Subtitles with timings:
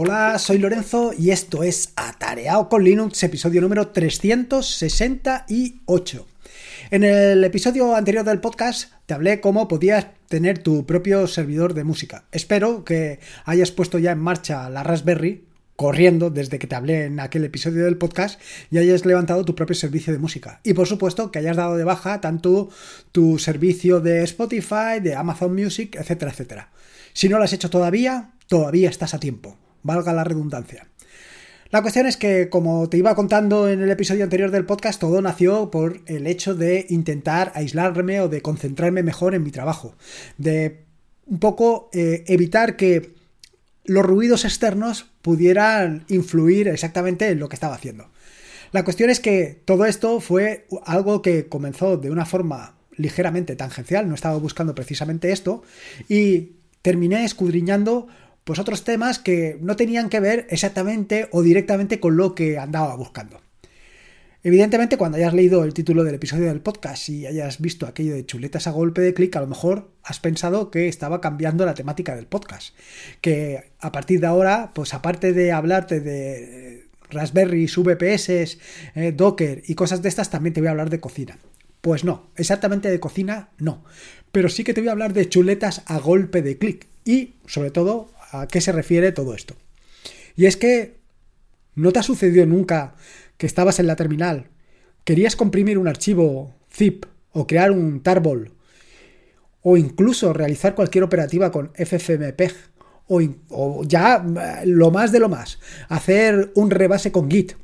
[0.00, 6.26] Hola, soy Lorenzo y esto es Atareado con Linux, episodio número 368.
[6.92, 11.82] En el episodio anterior del podcast te hablé cómo podías tener tu propio servidor de
[11.82, 12.26] música.
[12.30, 17.18] Espero que hayas puesto ya en marcha la Raspberry corriendo desde que te hablé en
[17.18, 18.40] aquel episodio del podcast
[18.70, 20.60] y hayas levantado tu propio servicio de música.
[20.62, 22.68] Y por supuesto que hayas dado de baja tanto
[23.10, 26.70] tu servicio de Spotify, de Amazon Music, etcétera, etcétera.
[27.14, 29.58] Si no lo has hecho todavía, todavía estás a tiempo
[29.88, 30.86] valga la redundancia.
[31.70, 35.20] La cuestión es que, como te iba contando en el episodio anterior del podcast, todo
[35.20, 39.94] nació por el hecho de intentar aislarme o de concentrarme mejor en mi trabajo,
[40.38, 40.84] de
[41.26, 43.14] un poco eh, evitar que
[43.84, 48.08] los ruidos externos pudieran influir exactamente en lo que estaba haciendo.
[48.72, 54.08] La cuestión es que todo esto fue algo que comenzó de una forma ligeramente tangencial,
[54.08, 55.62] no estaba buscando precisamente esto,
[56.08, 56.52] y
[56.82, 58.08] terminé escudriñando
[58.48, 62.96] pues otros temas que no tenían que ver exactamente o directamente con lo que andaba
[62.96, 63.42] buscando.
[64.42, 68.24] Evidentemente, cuando hayas leído el título del episodio del podcast y hayas visto aquello de
[68.24, 72.16] chuletas a golpe de clic, a lo mejor has pensado que estaba cambiando la temática
[72.16, 72.74] del podcast.
[73.20, 78.30] Que a partir de ahora, pues aparte de hablarte de Raspberry, VPS,
[78.94, 81.36] eh, Docker y cosas de estas, también te voy a hablar de cocina.
[81.82, 83.84] Pues no, exactamente de cocina no.
[84.32, 86.86] Pero sí que te voy a hablar de chuletas a golpe de clic.
[87.04, 89.54] Y, sobre todo, a qué se refiere todo esto.
[90.36, 90.98] Y es que
[91.74, 92.94] no te ha sucedido nunca
[93.36, 94.48] que estabas en la terminal,
[95.04, 98.52] querías comprimir un archivo zip o crear un tarball
[99.62, 102.54] o incluso realizar cualquier operativa con ffmpeg
[103.06, 107.54] o, o ya eh, lo más de lo más, hacer un rebase con git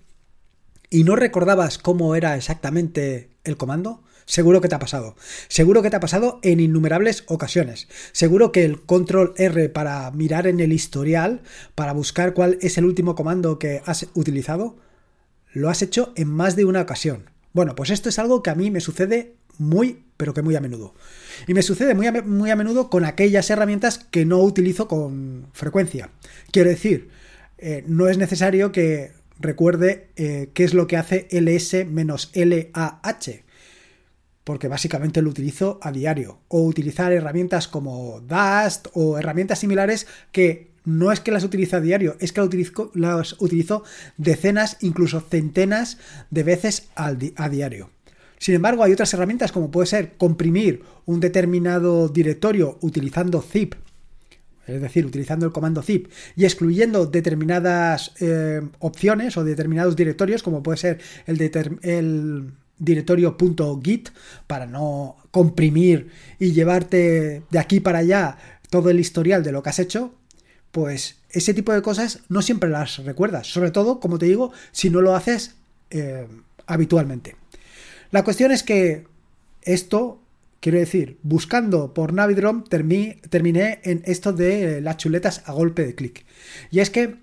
[0.91, 5.17] y no recordabas cómo era exactamente el comando, Seguro que te ha pasado.
[5.49, 7.89] Seguro que te ha pasado en innumerables ocasiones.
[8.13, 11.43] Seguro que el control R para mirar en el historial,
[11.75, 14.77] para buscar cuál es el último comando que has utilizado,
[15.53, 17.31] lo has hecho en más de una ocasión.
[17.53, 20.61] Bueno, pues esto es algo que a mí me sucede muy, pero que muy a
[20.61, 20.95] menudo.
[21.47, 25.47] Y me sucede muy a, muy a menudo con aquellas herramientas que no utilizo con
[25.53, 26.11] frecuencia.
[26.51, 27.11] Quiero decir,
[27.59, 33.01] eh, no es necesario que recuerde eh, qué es lo que hace ls-lah
[34.45, 36.39] porque básicamente lo utilizo a diario.
[36.49, 41.81] O utilizar herramientas como Dust o herramientas similares que no es que las utilice a
[41.81, 42.43] diario, es que
[42.95, 43.85] las utilizo,
[44.19, 45.99] decenas, incluso centenas
[46.31, 47.15] de veces a
[47.49, 47.91] diario.
[48.39, 53.75] Sin embargo, hay otras herramientas como puede ser comprimir un determinado directorio utilizando zip,
[54.67, 60.63] es decir, utilizando el comando zip y excluyendo determinadas eh, opciones o determinados directorios, como
[60.63, 61.41] puede ser el,
[61.83, 64.11] el directorio.git
[64.47, 68.39] para no comprimir y llevarte de aquí para allá
[68.71, 70.15] todo el historial de lo que has hecho,
[70.73, 74.91] pues ese tipo de cosas no siempre las recuerdas, sobre todo, como te digo, si
[74.91, 75.55] no lo haces
[75.91, 76.27] eh,
[76.67, 77.37] habitualmente.
[78.11, 79.07] La cuestión es que
[79.63, 80.21] esto,
[80.61, 86.25] quiero decir, buscando por Navidrom terminé en esto de las chuletas a golpe de clic.
[86.71, 87.17] Y es que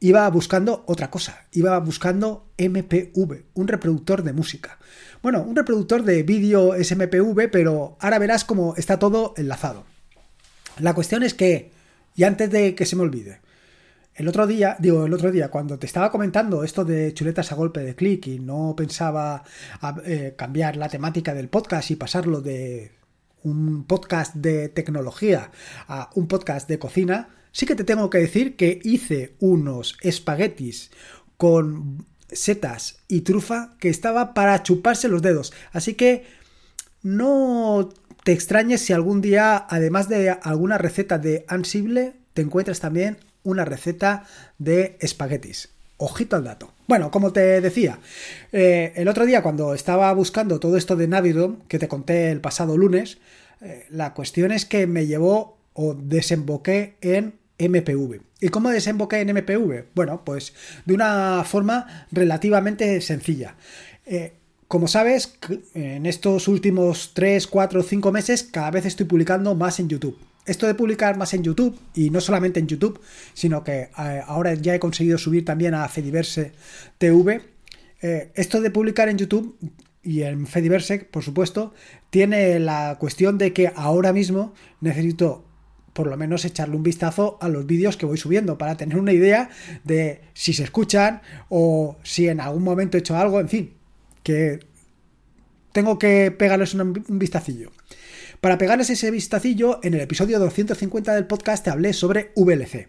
[0.00, 4.78] iba buscando otra cosa, iba buscando MPV, un reproductor de música.
[5.22, 9.84] Bueno, un reproductor de vídeo es MPV, pero ahora verás cómo está todo enlazado.
[10.78, 11.70] La cuestión es que,
[12.16, 13.40] y antes de que se me olvide,
[14.14, 17.54] el otro día, digo, el otro día, cuando te estaba comentando esto de chuletas a
[17.54, 19.44] golpe de clic y no pensaba
[20.04, 22.92] eh, cambiar la temática del podcast y pasarlo de
[23.42, 25.50] un podcast de tecnología
[25.88, 30.90] a un podcast de cocina, sí que te tengo que decir que hice unos espaguetis
[31.36, 35.52] con setas y trufa que estaba para chuparse los dedos.
[35.72, 36.24] Así que
[37.02, 37.88] no
[38.24, 43.64] te extrañes si algún día, además de alguna receta de Ansible, te encuentras también una
[43.64, 44.24] receta
[44.58, 45.70] de espaguetis.
[45.96, 46.72] Ojito al dato.
[46.86, 47.98] Bueno, como te decía,
[48.52, 52.40] eh, el otro día cuando estaba buscando todo esto de Navidom, que te conté el
[52.40, 53.18] pasado lunes,
[53.60, 58.20] eh, la cuestión es que me llevó o desemboqué en MPV.
[58.40, 59.84] ¿Y cómo desemboqué en MPV?
[59.94, 60.54] Bueno, pues
[60.86, 63.56] de una forma relativamente sencilla.
[64.06, 64.32] Eh,
[64.66, 65.36] como sabes,
[65.74, 70.16] en estos últimos 3, 4, 5 meses cada vez estoy publicando más en YouTube.
[70.46, 73.00] Esto de publicar más en YouTube, y no solamente en YouTube,
[73.34, 76.52] sino que eh, ahora ya he conseguido subir también a Fediverse
[76.98, 77.42] TV,
[78.00, 79.58] eh, esto de publicar en YouTube
[80.02, 81.74] y en Fediverse, por supuesto,
[82.08, 85.44] tiene la cuestión de que ahora mismo necesito
[85.92, 89.12] por lo menos echarle un vistazo a los vídeos que voy subiendo para tener una
[89.12, 89.50] idea
[89.84, 93.74] de si se escuchan o si en algún momento he hecho algo, en fin,
[94.22, 94.60] que
[95.72, 97.70] tengo que pegarles un, vistacillo.
[98.40, 102.88] Para pegarles ese vistacillo, en el episodio 250 del podcast te hablé sobre VLC.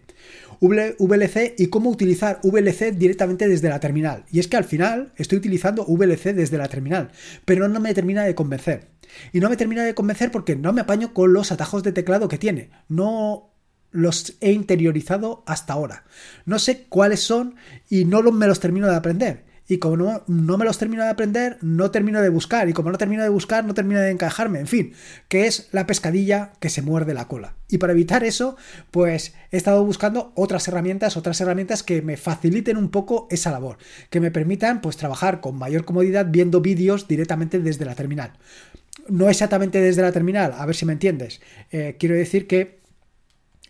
[0.62, 4.24] VLC y cómo utilizar VLC directamente desde la terminal.
[4.30, 7.10] Y es que al final estoy utilizando VLC desde la terminal,
[7.44, 8.88] pero no me termina de convencer.
[9.32, 12.28] Y no me termina de convencer porque no me apaño con los atajos de teclado
[12.28, 12.70] que tiene.
[12.88, 13.52] No
[13.90, 16.04] los he interiorizado hasta ahora.
[16.46, 17.56] No sé cuáles son
[17.90, 19.51] y no me los termino de aprender.
[19.68, 22.68] Y como no, me los termino de aprender, no termino de buscar.
[22.68, 24.58] Y como no termino de buscar, no termino de encajarme.
[24.58, 24.92] En fin,
[25.28, 27.54] que es la pescadilla que se muerde la cola.
[27.68, 28.56] Y para evitar eso,
[28.90, 33.78] pues he estado buscando otras herramientas, otras herramientas que me faciliten un poco esa labor.
[34.10, 38.32] Que me permitan pues trabajar con mayor comodidad viendo vídeos directamente desde la terminal.
[39.08, 41.40] No exactamente desde la terminal, a ver si me entiendes.
[41.70, 42.80] Eh, quiero decir que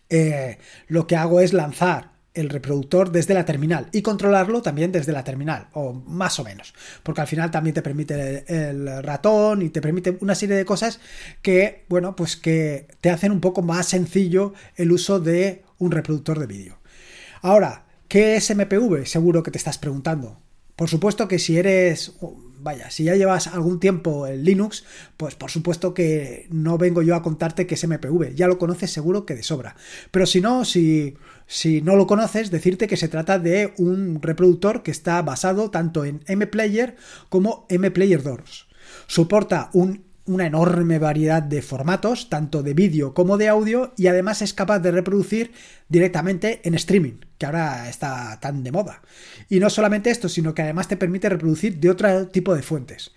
[0.09, 0.57] eh,
[0.87, 5.23] lo que hago es lanzar el reproductor desde la terminal y controlarlo también desde la
[5.23, 9.81] terminal, o más o menos, porque al final también te permite el, ratón y te
[9.81, 10.99] permite una serie de cosas
[11.41, 16.39] que, bueno, pues que te hacen un poco más sencillo el uso de un reproductor
[16.39, 16.79] de vídeo.
[17.41, 19.05] Ahora, ¿qué es MPV?
[19.05, 20.39] Seguro que te estás preguntando.
[20.75, 22.13] Por supuesto que si eres
[22.63, 24.85] vaya, si ya llevas algún tiempo en Linux,
[25.17, 28.91] pues por supuesto que no vengo yo a contarte que es MPV, ya lo conoces
[28.91, 29.75] seguro que de sobra.
[30.11, 31.15] Pero si no, si,
[31.45, 36.05] si no lo conoces, decirte que se trata de un reproductor que está basado tanto
[36.05, 36.95] en MPlayer
[37.29, 38.67] como MPlayer 2.
[39.07, 44.41] Soporta un una enorme variedad de formatos, tanto de vídeo como de audio, y además
[44.41, 45.51] es capaz de reproducir
[45.89, 49.01] directamente en streaming, que ahora está tan de moda.
[49.49, 53.11] Y no solamente esto, sino que además te permite reproducir de otro tipo de fuentes.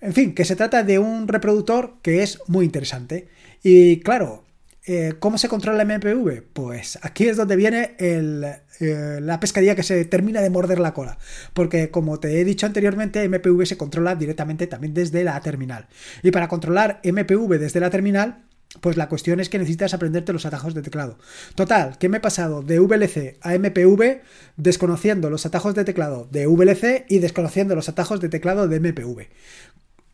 [0.00, 3.28] En fin, que se trata de un reproductor que es muy interesante.
[3.62, 4.44] Y claro,
[4.84, 6.42] eh, ¿Cómo se controla el MPV?
[6.52, 11.18] Pues aquí es donde viene eh, la pescadilla que se termina de morder la cola.
[11.54, 15.86] Porque como te he dicho anteriormente, MPV se controla directamente también desde la terminal.
[16.24, 18.44] Y para controlar MPV desde la terminal,
[18.80, 21.16] pues la cuestión es que necesitas aprenderte los atajos de teclado.
[21.54, 24.22] Total, ¿qué me he pasado de VLC a MPV
[24.56, 29.28] desconociendo los atajos de teclado de VLC y desconociendo los atajos de teclado de MPV?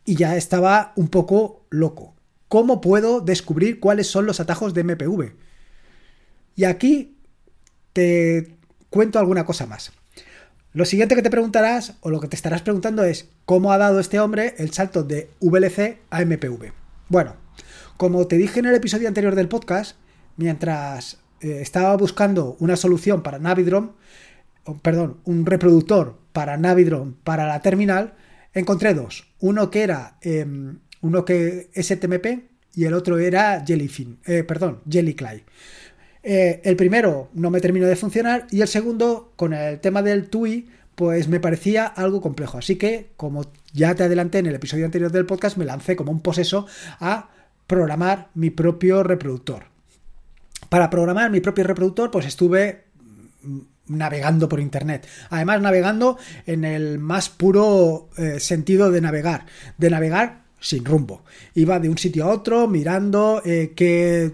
[0.05, 2.18] Y ya estaba un poco loco.
[2.49, 5.33] ¿Cómo puedo descubrir cuáles son los atajos de MPV?
[6.55, 7.15] Y aquí
[7.93, 8.57] te
[8.89, 9.91] cuento alguna cosa más.
[10.73, 13.99] Lo siguiente que te preguntarás, o lo que te estarás preguntando es, ¿cómo ha dado
[13.99, 16.73] este hombre el salto de VLC a MPV?
[17.07, 17.35] Bueno,
[17.97, 19.97] como te dije en el episodio anterior del podcast,
[20.35, 23.91] mientras eh, estaba buscando una solución para Navidrom,
[24.81, 28.15] perdón, un reproductor para Navidrom para la terminal,
[28.53, 29.27] encontré dos.
[29.39, 35.43] Uno que era em, uno que STMP y el otro era Jellyfin, eh, perdón, Jellycly.
[36.21, 40.29] Eh, el primero no me terminó de funcionar y el segundo, con el tema del
[40.29, 42.57] TUI, pues me parecía algo complejo.
[42.57, 46.11] Así que, como ya te adelanté en el episodio anterior del podcast, me lancé como
[46.11, 46.67] un poseso
[46.99, 47.29] a
[47.67, 49.65] programar mi propio reproductor.
[50.67, 52.83] Para programar mi propio reproductor, pues estuve
[53.87, 55.07] navegando por internet.
[55.29, 59.45] Además, navegando en el más puro eh, sentido de navegar.
[59.77, 61.23] De navegar sin rumbo.
[61.55, 64.31] Iba de un sitio a otro mirando eh, qué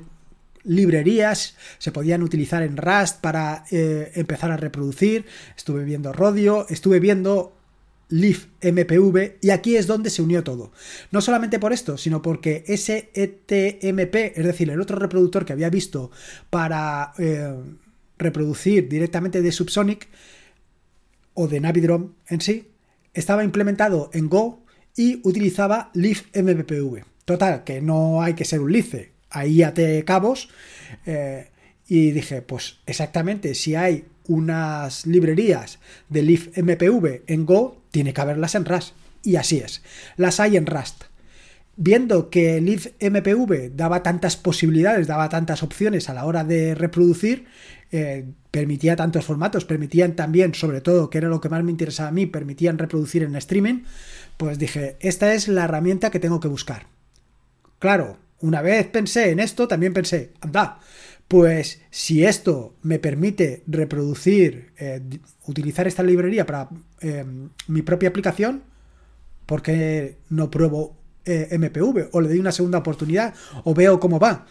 [0.63, 5.25] librerías se podían utilizar en Rust para eh, empezar a reproducir.
[5.55, 7.55] Estuve viendo Rodio, estuve viendo
[8.09, 10.71] Leaf MPV y aquí es donde se unió todo.
[11.11, 15.69] No solamente por esto, sino porque ese ETMP, es decir, el otro reproductor que había
[15.69, 16.11] visto
[16.49, 17.55] para eh,
[18.17, 20.07] reproducir directamente de Subsonic
[21.33, 22.69] o de Navidrom en sí,
[23.13, 24.64] estaba implementado en Go
[24.95, 25.91] y utilizaba
[26.33, 27.03] MPV.
[27.25, 30.49] Total, que no hay que ser un lice, ahí até cabos
[31.05, 31.49] eh,
[31.87, 38.21] y dije, pues exactamente, si hay unas librerías de Leaf MPV en Go, tiene que
[38.21, 38.93] haberlas en Rust.
[39.23, 39.81] Y así es,
[40.17, 41.05] las hay en Rust.
[41.77, 47.45] Viendo que Leaf MPV daba tantas posibilidades, daba tantas opciones a la hora de reproducir,
[47.91, 52.09] eh, permitía tantos formatos, permitían también, sobre todo, que era lo que más me interesaba
[52.09, 53.83] a mí, permitían reproducir en streaming,
[54.37, 56.87] pues dije, esta es la herramienta que tengo que buscar.
[57.79, 60.79] Claro, una vez pensé en esto, también pensé, anda,
[61.27, 65.01] pues si esto me permite reproducir, eh,
[65.47, 66.69] utilizar esta librería para
[67.01, 67.25] eh,
[67.67, 68.63] mi propia aplicación,
[69.45, 72.09] ¿por qué no pruebo MPV?
[72.11, 74.45] O le doy una segunda oportunidad o veo cómo va.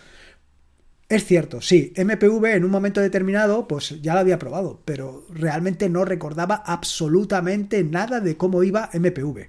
[1.09, 5.91] Es cierto, sí, MPV en un momento determinado pues ya lo había probado, pero realmente
[5.91, 9.49] no recordaba absolutamente nada de cómo iba MPV.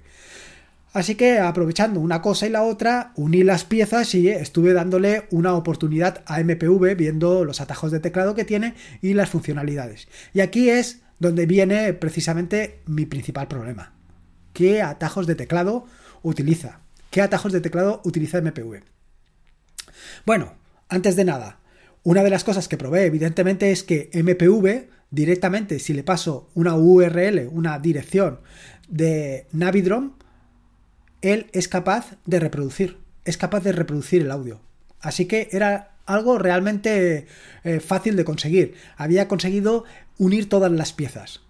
[0.92, 5.54] Así que aprovechando una cosa y la otra, uní las piezas y estuve dándole una
[5.54, 10.08] oportunidad a MPV viendo los atajos de teclado que tiene y las funcionalidades.
[10.32, 13.92] Y aquí es donde viene precisamente mi principal problema.
[14.52, 15.86] ¿Qué atajos de teclado
[16.22, 16.80] utiliza?
[17.10, 18.82] ¿Qué atajos de teclado utiliza MPV?
[20.24, 20.54] Bueno,
[20.88, 21.58] antes de nada,
[22.02, 26.74] una de las cosas que probé evidentemente es que MPV directamente si le paso una
[26.74, 28.40] URL, una dirección
[28.88, 30.12] de Navidrom,
[31.22, 34.60] él es capaz de reproducir, es capaz de reproducir el audio.
[35.00, 37.26] Así que era algo realmente
[37.64, 38.74] eh, fácil de conseguir.
[38.96, 39.84] Había conseguido
[40.18, 41.40] unir todas las piezas.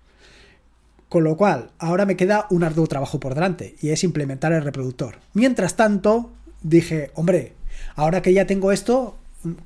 [1.09, 4.65] Con lo cual, ahora me queda un arduo trabajo por delante y es implementar el
[4.65, 5.19] reproductor.
[5.35, 7.53] Mientras tanto, dije, hombre,
[7.95, 9.17] ahora que ya tengo esto,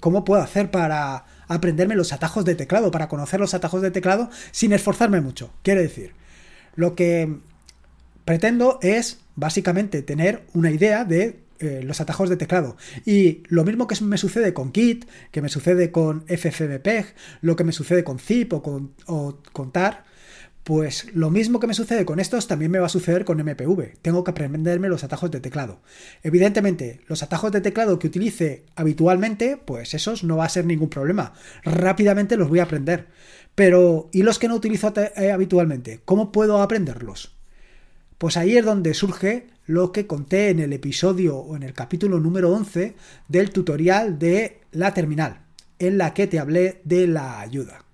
[0.01, 4.31] ¿cómo puedo hacer para aprenderme los atajos de teclado, para conocer los atajos de teclado
[4.51, 5.53] sin esforzarme mucho?
[5.63, 6.13] Quiere decir,
[6.77, 7.37] lo que
[8.25, 12.77] pretendo es básicamente tener una idea de eh, los atajos de teclado.
[13.05, 17.65] Y lo mismo que me sucede con Git, que me sucede con FFmpeg, lo que
[17.65, 20.05] me sucede con zip o con, o con tar,
[20.71, 23.97] pues lo mismo que me sucede con estos también me va a suceder con MPV.
[24.03, 25.81] Tengo que aprenderme los atajos de teclado.
[26.23, 30.89] Evidentemente, los atajos de teclado que utilice habitualmente, pues esos no va a ser ningún
[30.89, 31.33] problema.
[31.65, 33.09] Rápidamente los voy a aprender.
[33.57, 36.03] Pero, ¿y los que no utilizo eh, habitualmente?
[36.05, 37.37] ¿Cómo puedo aprenderlos?
[38.17, 42.21] Pues ahí es donde surge lo que conté en el episodio o en el capítulo
[42.21, 42.95] número 11
[43.27, 45.47] del tutorial de la terminal,
[45.81, 47.90] en la que te hablé de la ayuda.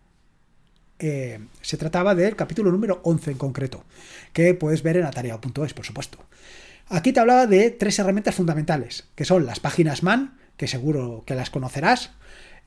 [0.99, 3.85] Eh, se trataba del capítulo número 11 en concreto,
[4.33, 6.19] que puedes ver en atareado.es, por supuesto.
[6.89, 11.35] Aquí te hablaba de tres herramientas fundamentales, que son las páginas MAN, que seguro que
[11.35, 12.13] las conocerás,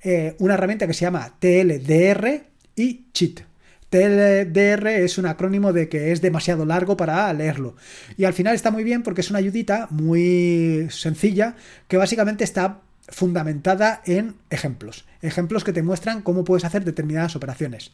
[0.04, 2.44] eh, una herramienta que se llama TLDR
[2.76, 3.42] y Cheat.
[3.90, 7.76] TLDR es un acrónimo de que es demasiado largo para leerlo.
[8.18, 11.56] Y al final está muy bien porque es una ayudita muy sencilla
[11.88, 15.06] que básicamente está fundamentada en ejemplos.
[15.22, 17.92] Ejemplos que te muestran cómo puedes hacer determinadas operaciones.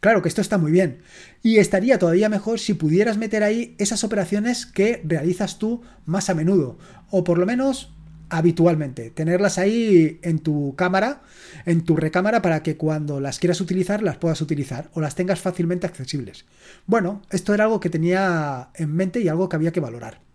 [0.00, 0.98] Claro que esto está muy bien.
[1.42, 6.34] Y estaría todavía mejor si pudieras meter ahí esas operaciones que realizas tú más a
[6.34, 6.78] menudo.
[7.10, 7.92] O por lo menos
[8.30, 9.10] habitualmente.
[9.10, 11.22] Tenerlas ahí en tu cámara,
[11.64, 15.40] en tu recámara, para que cuando las quieras utilizar las puedas utilizar o las tengas
[15.40, 16.44] fácilmente accesibles.
[16.86, 20.27] Bueno, esto era algo que tenía en mente y algo que había que valorar.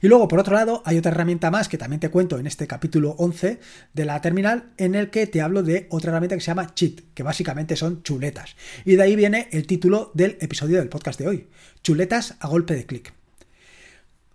[0.00, 2.66] Y luego, por otro lado, hay otra herramienta más que también te cuento en este
[2.66, 3.60] capítulo 11
[3.92, 7.00] de la terminal, en el que te hablo de otra herramienta que se llama Cheat,
[7.14, 8.56] que básicamente son chuletas.
[8.84, 11.48] Y de ahí viene el título del episodio del podcast de hoy,
[11.82, 13.12] chuletas a golpe de clic.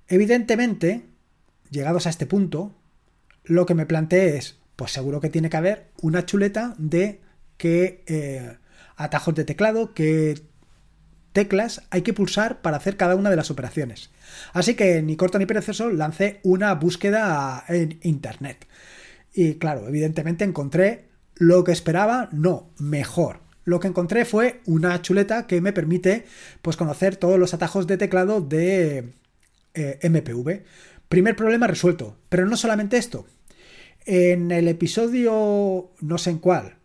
[0.08, 1.06] Evidentemente,
[1.70, 2.74] llegados a este punto,
[3.44, 7.22] lo que me planteé es, pues seguro que tiene que haber una chuleta de
[7.58, 8.58] qué eh,
[8.96, 10.42] atajos de teclado, qué
[11.36, 14.10] teclas hay que pulsar para hacer cada una de las operaciones.
[14.54, 18.66] Así que ni corto ni perezoso lancé una búsqueda en internet.
[19.34, 23.42] Y claro, evidentemente encontré lo que esperaba, no, mejor.
[23.66, 26.26] Lo que encontré fue una chuleta que me permite
[26.62, 29.14] pues conocer todos los atajos de teclado de
[29.74, 30.64] eh, MPV.
[31.10, 32.18] Primer problema resuelto.
[32.30, 33.26] Pero no solamente esto.
[34.06, 36.78] En el episodio, no sé en cuál,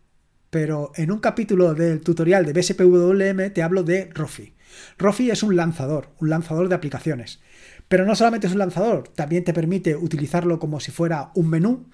[0.51, 4.53] pero en un capítulo del tutorial de BSPWM te hablo de Rofi.
[4.97, 7.39] Rofi es un lanzador, un lanzador de aplicaciones.
[7.87, 11.89] Pero no solamente es un lanzador, también te permite utilizarlo como si fuera un menú.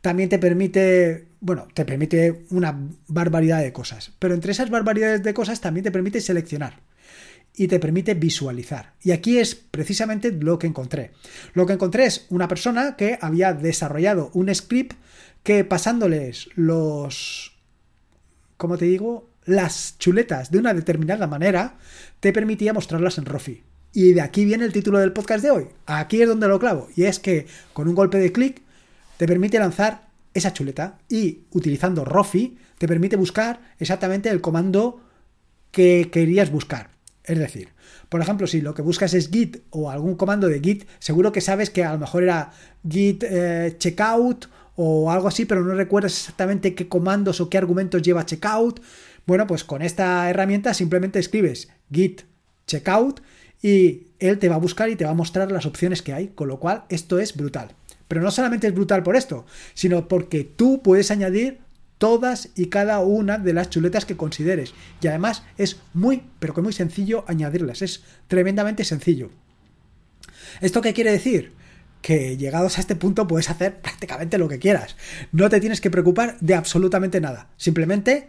[0.00, 4.12] También te permite, bueno, te permite una barbaridad de cosas.
[4.18, 6.80] Pero entre esas barbaridades de cosas también te permite seleccionar
[7.54, 8.94] y te permite visualizar.
[9.02, 11.10] Y aquí es precisamente lo que encontré.
[11.52, 14.94] Lo que encontré es una persona que había desarrollado un script
[15.42, 17.57] que pasándoles los,
[18.58, 21.78] como te digo, las chuletas de una determinada manera,
[22.20, 23.62] te permitía mostrarlas en Rofi.
[23.94, 25.66] Y de aquí viene el título del podcast de hoy.
[25.86, 26.88] Aquí es donde lo clavo.
[26.94, 28.60] Y es que con un golpe de clic
[29.16, 35.00] te permite lanzar esa chuleta y utilizando Rofi te permite buscar exactamente el comando
[35.70, 36.90] que querías buscar.
[37.24, 37.70] Es decir,
[38.08, 41.40] por ejemplo, si lo que buscas es git o algún comando de git, seguro que
[41.40, 42.52] sabes que a lo mejor era
[42.88, 44.46] git eh, checkout
[44.80, 48.80] o algo así, pero no recuerdas exactamente qué comandos o qué argumentos lleva checkout.
[49.26, 52.22] Bueno, pues con esta herramienta simplemente escribes git
[52.68, 53.20] checkout
[53.60, 56.28] y él te va a buscar y te va a mostrar las opciones que hay,
[56.28, 57.74] con lo cual esto es brutal.
[58.06, 61.58] Pero no solamente es brutal por esto, sino porque tú puedes añadir
[61.98, 64.74] todas y cada una de las chuletas que consideres.
[65.00, 67.82] Y además es muy, pero que muy sencillo añadirlas.
[67.82, 69.30] Es tremendamente sencillo.
[70.60, 71.58] ¿Esto qué quiere decir?
[72.02, 74.96] Que llegados a este punto puedes hacer prácticamente lo que quieras.
[75.32, 77.48] No te tienes que preocupar de absolutamente nada.
[77.56, 78.28] Simplemente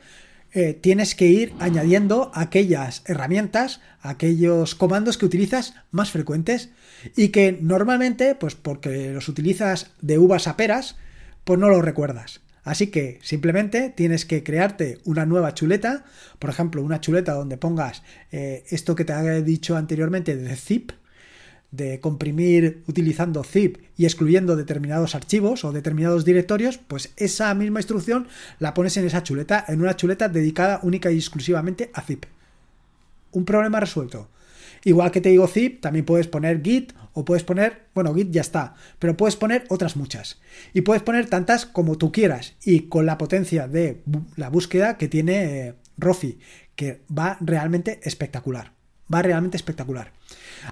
[0.51, 6.69] eh, tienes que ir añadiendo aquellas herramientas, aquellos comandos que utilizas más frecuentes
[7.15, 10.95] y que normalmente, pues porque los utilizas de uvas a peras,
[11.43, 12.41] pues no los recuerdas.
[12.63, 16.05] Así que simplemente tienes que crearte una nueva chuleta,
[16.39, 20.91] por ejemplo, una chuleta donde pongas eh, esto que te he dicho anteriormente de zip,
[21.71, 28.27] de comprimir utilizando zip y excluyendo determinados archivos o determinados directorios, pues esa misma instrucción
[28.59, 32.25] la pones en esa chuleta, en una chuleta dedicada única y exclusivamente a zip.
[33.31, 34.29] Un problema resuelto.
[34.83, 38.41] Igual que te digo zip, también puedes poner git o puedes poner, bueno, git ya
[38.41, 40.39] está, pero puedes poner otras muchas.
[40.73, 44.01] Y puedes poner tantas como tú quieras y con la potencia de
[44.37, 46.39] la búsqueda que tiene eh, Rofi,
[46.75, 48.78] que va realmente espectacular.
[49.13, 50.11] Va realmente espectacular.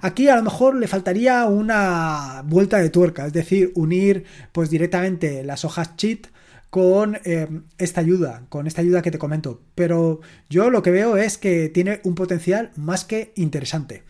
[0.02, 5.44] Aquí a lo mejor le faltaría una vuelta de tuerca, es decir, unir pues directamente
[5.44, 6.28] las hojas cheat
[6.70, 9.62] con eh, esta ayuda, con esta ayuda que te comento.
[9.76, 14.04] Pero yo lo que veo es que tiene un potencial más que interesante.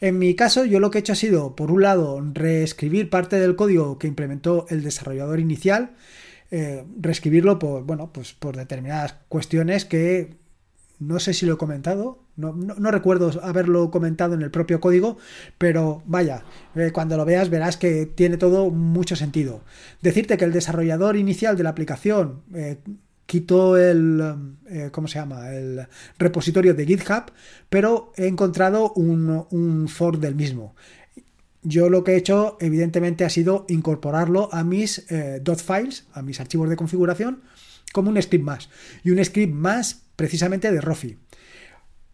[0.00, 3.40] En mi caso, yo lo que he hecho ha sido, por un lado, reescribir parte
[3.40, 5.94] del código que implementó el desarrollador inicial,
[6.50, 10.36] eh, reescribirlo por, bueno, pues por determinadas cuestiones que
[10.98, 15.16] no sé si lo he comentado, no, recuerdo haberlo comentado en el propio código,
[15.56, 19.62] pero vaya, eh, cuando lo veas verás que tiene todo mucho sentido.
[20.02, 22.78] Decirte que el desarrollador inicial de la aplicación eh,
[23.24, 25.50] quitó el, eh, ¿cómo se llama?
[25.50, 25.86] El
[26.18, 27.32] repositorio de GitHub,
[27.70, 30.74] pero he encontrado un, un fork del mismo.
[31.62, 35.04] Yo lo que he hecho, evidentemente, ha sido incorporarlo a mis
[35.40, 37.40] dot files, a mis archivos de configuración,
[37.92, 38.68] como un script más.
[39.02, 41.16] Y un script más precisamente de Rofi.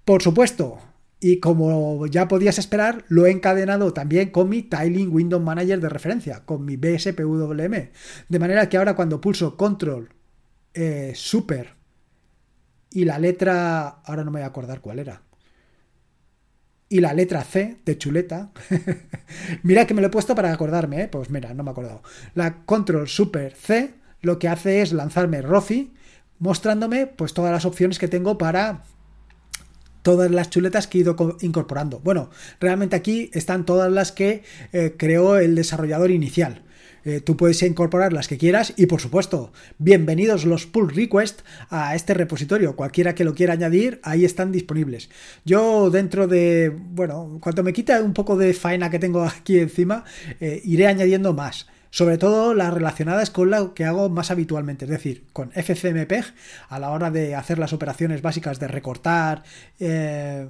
[0.04, 0.78] Por supuesto,
[1.20, 5.88] y como ya podías esperar, lo he encadenado también con mi Tiling Window Manager de
[5.88, 7.90] referencia, con mi BSPWM.
[8.28, 10.08] De manera que ahora cuando pulso Control
[10.74, 11.76] eh, Super
[12.90, 15.22] y la letra, ahora no me voy a acordar cuál era,
[16.92, 18.50] y la letra C de chuleta,
[19.62, 21.08] mira que me lo he puesto para acordarme, ¿eh?
[21.08, 22.02] pues mira, no me he acordado.
[22.34, 25.94] La Control Super C lo que hace es lanzarme Rofi
[26.38, 28.82] mostrándome pues todas las opciones que tengo para
[30.02, 32.00] todas las chuletas que he ido incorporando.
[32.00, 32.30] Bueno,
[32.60, 34.42] realmente aquí están todas las que
[34.72, 36.62] eh, creó el desarrollador inicial.
[37.04, 41.96] Eh, tú puedes incorporar las que quieras y por supuesto, bienvenidos los pull requests a
[41.96, 42.76] este repositorio.
[42.76, 45.10] Cualquiera que lo quiera añadir, ahí están disponibles.
[45.44, 50.04] Yo dentro de, bueno, cuando me quita un poco de faena que tengo aquí encima,
[50.40, 54.90] eh, iré añadiendo más sobre todo las relacionadas con lo que hago más habitualmente, es
[54.90, 56.24] decir, con FCMPEG
[56.70, 59.42] a la hora de hacer las operaciones básicas de recortar,
[59.78, 60.48] eh,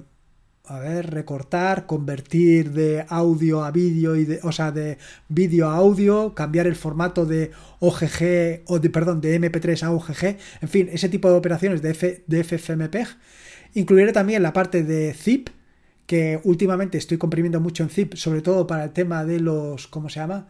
[0.65, 5.75] a ver, recortar, convertir de audio a vídeo y de, o sea, de vídeo a
[5.75, 10.89] audio, cambiar el formato de OGG o de, perdón, de MP3 a OGG, en fin,
[10.93, 13.07] ese tipo de operaciones de, F, de FFmpeg.
[13.73, 15.49] Incluiré también la parte de zip,
[16.05, 20.07] que últimamente estoy comprimiendo mucho en zip, sobre todo para el tema de los, ¿cómo
[20.07, 20.47] se llama?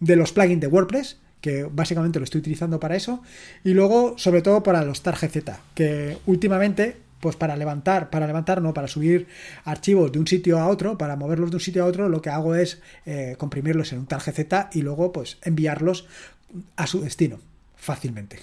[0.00, 3.22] De los plugins de WordPress, que básicamente lo estoy utilizando para eso,
[3.64, 5.30] y luego sobre todo para los targz,
[5.74, 9.28] que últimamente pues para levantar, para levantar, no, para subir
[9.64, 12.30] archivos de un sitio a otro, para moverlos de un sitio a otro, lo que
[12.30, 14.30] hago es eh, comprimirlos en un targz
[14.72, 16.06] y luego pues enviarlos
[16.76, 17.38] a su destino
[17.76, 18.38] fácilmente.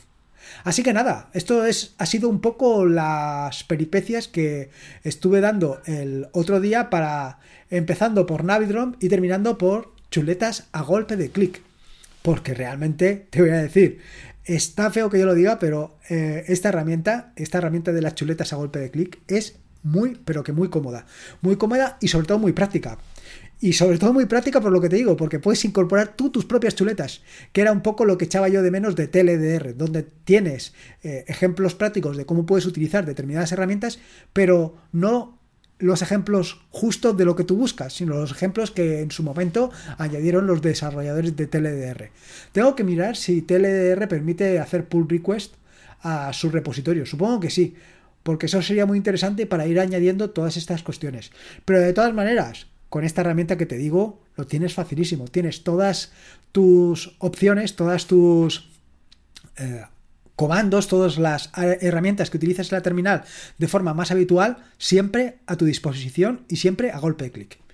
[0.64, 4.70] Así que nada, esto es, ha sido un poco las peripecias que
[5.04, 7.40] estuve dando el otro día para
[7.70, 11.62] empezando por Navidrom y terminando por chuletas a golpe de clic.
[12.22, 14.00] Porque realmente, te voy a decir,
[14.46, 18.54] está feo que yo lo diga, pero eh, esta herramienta, esta herramienta de las chuletas
[18.54, 21.06] a golpe de clic es muy, pero que muy cómoda.
[21.42, 22.98] Muy cómoda y sobre todo muy práctica.
[23.60, 26.46] Y sobre todo muy práctica por lo que te digo, porque puedes incorporar tú tus
[26.46, 30.04] propias chuletas, que era un poco lo que echaba yo de menos de TLDR, donde
[30.04, 34.00] tienes eh, ejemplos prácticos de cómo puedes utilizar determinadas herramientas,
[34.32, 35.37] pero no
[35.80, 39.72] los ejemplos justos de lo que tú buscas, sino los ejemplos que en su momento
[39.98, 42.10] añadieron los desarrolladores de TLDR.
[42.52, 45.54] Tengo que mirar si TLDR permite hacer pull request
[46.02, 47.06] a su repositorio.
[47.06, 47.76] Supongo que sí,
[48.24, 51.32] porque eso sería muy interesante para ir añadiendo todas estas cuestiones.
[51.66, 55.28] Pero de todas maneras, con esta herramienta que te digo, lo tienes facilísimo.
[55.28, 56.12] Tienes todas
[56.52, 58.70] tus opciones, todas tus
[59.58, 59.84] eh,
[60.38, 63.24] comandos, todas las herramientas que utilizas en la terminal
[63.58, 67.67] de forma más habitual, siempre a tu disposición y siempre a golpe de clic.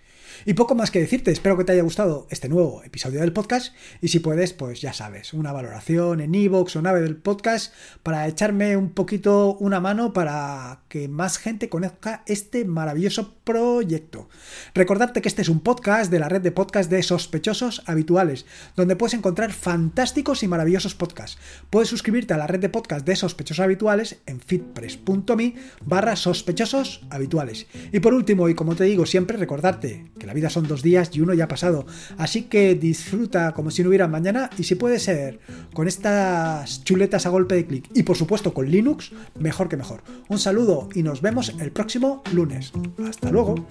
[0.46, 3.74] Y poco más que decirte, espero que te haya gustado este nuevo episodio del podcast
[4.02, 8.28] y si puedes, pues ya sabes, una valoración en iVoox o nave del podcast para
[8.28, 14.28] echarme un poquito una mano para que más gente conozca este maravilloso proyecto.
[14.76, 18.98] Recordarte que este es un podcast de la red de podcast de sospechosos habituales, donde
[18.98, 21.38] puedes encontrar fantásticos y maravillosos podcasts.
[21.70, 27.68] Puedes suscribirte a la red de podcast de sospechosos habituales en fitpress.me barra sospechosos habituales.
[27.92, 30.82] Y por último, y como te digo siempre, recordarte que la la vida son dos
[30.82, 31.86] días y uno ya ha pasado.
[32.18, 35.40] Así que disfruta como si no hubiera mañana y si puede ser
[35.76, 40.02] con estas chuletas a golpe de clic y por supuesto con Linux, mejor que mejor.
[40.30, 42.72] Un saludo y nos vemos el próximo lunes.
[43.08, 43.64] Hasta luego.